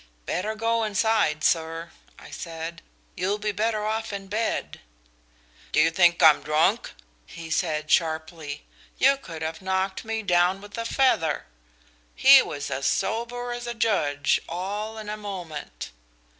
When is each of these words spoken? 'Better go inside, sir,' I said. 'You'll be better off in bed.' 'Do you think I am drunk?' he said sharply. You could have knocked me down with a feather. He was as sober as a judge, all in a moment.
'Better 0.25 0.55
go 0.55 0.83
inside, 0.83 1.43
sir,' 1.43 1.91
I 2.17 2.31
said. 2.31 2.81
'You'll 3.15 3.37
be 3.37 3.51
better 3.51 3.85
off 3.85 4.11
in 4.11 4.29
bed.' 4.29 4.79
'Do 5.71 5.79
you 5.79 5.91
think 5.91 6.23
I 6.23 6.31
am 6.31 6.41
drunk?' 6.41 6.93
he 7.27 7.51
said 7.51 7.91
sharply. 7.91 8.63
You 8.97 9.15
could 9.15 9.43
have 9.43 9.61
knocked 9.61 10.03
me 10.03 10.23
down 10.23 10.59
with 10.59 10.75
a 10.79 10.85
feather. 10.85 11.45
He 12.15 12.41
was 12.41 12.71
as 12.71 12.87
sober 12.87 13.51
as 13.51 13.67
a 13.67 13.75
judge, 13.75 14.41
all 14.49 14.97
in 14.97 15.07
a 15.07 15.17
moment. 15.17 15.91